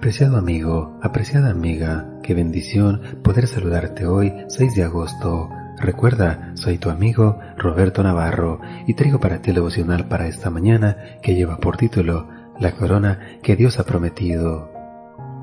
[0.00, 5.50] Apreciado amigo, apreciada amiga, qué bendición poder saludarte hoy, 6 de agosto.
[5.78, 10.96] Recuerda, soy tu amigo Roberto Navarro y traigo para ti el devocional para esta mañana
[11.22, 12.28] que lleva por título
[12.58, 14.72] La corona que Dios ha prometido.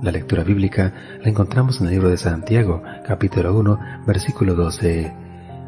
[0.01, 5.13] La lectura bíblica la encontramos en el libro de Santiago, capítulo 1, versículo 12.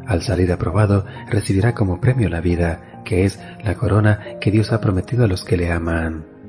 [0.04, 4.80] Al salir aprobado, recibirá como premio la vida, que es la corona que Dios ha
[4.80, 6.39] prometido a los que le aman.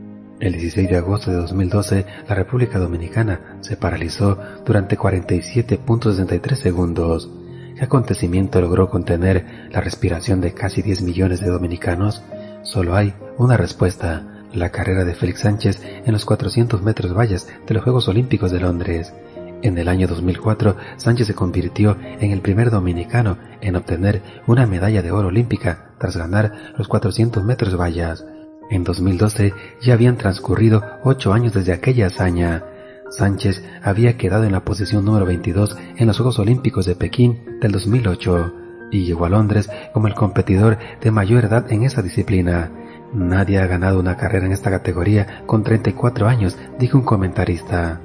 [0.42, 7.30] El 16 de agosto de 2012, la República Dominicana se paralizó durante 47.63 segundos.
[7.78, 12.24] ¿Qué acontecimiento logró contener la respiración de casi 10 millones de dominicanos?
[12.64, 17.76] Solo hay una respuesta, la carrera de Félix Sánchez en los 400 metros vallas de
[17.76, 19.14] los Juegos Olímpicos de Londres.
[19.62, 25.04] En el año 2004, Sánchez se convirtió en el primer dominicano en obtener una medalla
[25.04, 28.26] de oro olímpica tras ganar los 400 metros vallas.
[28.72, 32.64] En 2012 ya habían transcurrido ocho años desde aquella hazaña.
[33.10, 37.74] Sánchez había quedado en la posición número 22 en los Juegos Olímpicos de Pekín del
[37.74, 38.54] 2008
[38.90, 42.72] y llegó a Londres como el competidor de mayor edad en esa disciplina.
[43.14, 48.00] Nadie ha ganado una carrera en esta categoría con 34 años, dijo un comentarista.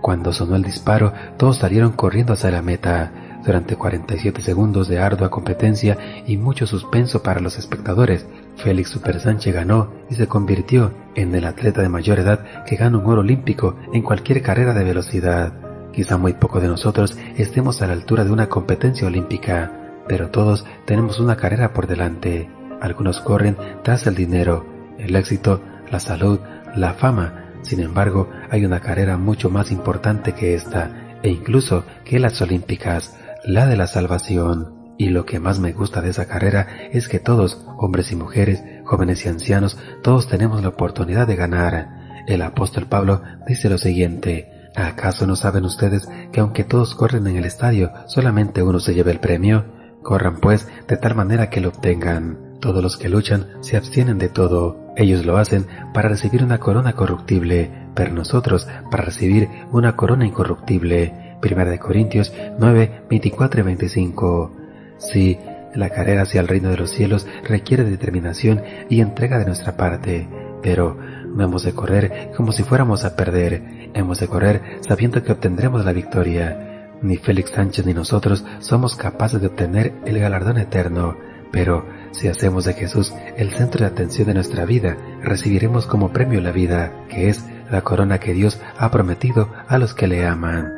[0.00, 3.10] Cuando sonó el disparo, todos salieron corriendo hacia la meta.
[3.48, 5.96] Durante 47 segundos de ardua competencia
[6.26, 11.46] y mucho suspenso para los espectadores, Félix Super Sánchez ganó y se convirtió en el
[11.46, 15.54] atleta de mayor edad que gana un oro olímpico en cualquier carrera de velocidad.
[15.94, 20.66] Quizá muy poco de nosotros estemos a la altura de una competencia olímpica, pero todos
[20.84, 22.50] tenemos una carrera por delante.
[22.82, 24.66] Algunos corren tras el dinero,
[24.98, 26.38] el éxito, la salud,
[26.76, 27.54] la fama.
[27.62, 33.16] Sin embargo, hay una carrera mucho más importante que esta, e incluso que las olímpicas,
[33.44, 34.74] la de la salvación.
[34.98, 38.64] Y lo que más me gusta de esa carrera es que todos, hombres y mujeres,
[38.84, 42.24] jóvenes y ancianos, todos tenemos la oportunidad de ganar.
[42.26, 47.36] El apóstol Pablo dice lo siguiente, ¿acaso no saben ustedes que aunque todos corren en
[47.36, 49.66] el estadio, solamente uno se lleva el premio?
[50.02, 52.58] Corran pues de tal manera que lo obtengan.
[52.60, 54.92] Todos los que luchan se abstienen de todo.
[54.96, 61.27] Ellos lo hacen para recibir una corona corruptible, pero nosotros para recibir una corona incorruptible.
[61.40, 64.52] Primera de Corintios 9, 24 y 25.
[64.98, 65.38] Sí,
[65.74, 70.28] la carrera hacia el reino de los cielos requiere determinación y entrega de nuestra parte,
[70.62, 70.96] pero
[71.34, 75.84] no hemos de correr como si fuéramos a perder, hemos de correr sabiendo que obtendremos
[75.84, 76.64] la victoria.
[77.00, 81.16] Ni Félix Sánchez ni nosotros somos capaces de obtener el galardón eterno,
[81.52, 86.40] pero si hacemos de Jesús el centro de atención de nuestra vida, recibiremos como premio
[86.40, 90.77] la vida, que es la corona que Dios ha prometido a los que le aman.